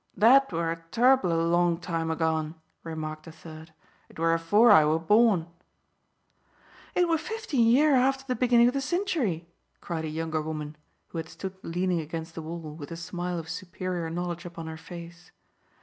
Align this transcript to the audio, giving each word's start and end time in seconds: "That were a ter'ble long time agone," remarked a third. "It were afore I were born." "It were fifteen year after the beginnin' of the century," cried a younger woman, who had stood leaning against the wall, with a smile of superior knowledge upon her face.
"That 0.17 0.51
were 0.51 0.71
a 0.71 0.83
ter'ble 0.89 1.29
long 1.29 1.77
time 1.77 2.09
agone," 2.09 2.55
remarked 2.83 3.27
a 3.27 3.31
third. 3.31 3.71
"It 4.09 4.17
were 4.17 4.33
afore 4.33 4.71
I 4.71 4.83
were 4.83 4.97
born." 4.97 5.45
"It 6.95 7.07
were 7.07 7.19
fifteen 7.19 7.67
year 7.67 7.93
after 7.95 8.25
the 8.25 8.33
beginnin' 8.35 8.67
of 8.67 8.73
the 8.73 8.81
century," 8.81 9.47
cried 9.79 10.05
a 10.05 10.09
younger 10.09 10.41
woman, 10.41 10.75
who 11.09 11.19
had 11.19 11.29
stood 11.29 11.53
leaning 11.61 11.99
against 11.99 12.33
the 12.33 12.41
wall, 12.41 12.73
with 12.75 12.89
a 12.89 12.97
smile 12.97 13.37
of 13.37 13.47
superior 13.47 14.09
knowledge 14.09 14.43
upon 14.43 14.65
her 14.65 14.75
face. 14.75 15.29